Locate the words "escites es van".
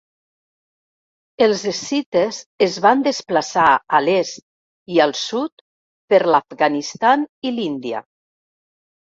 1.71-3.03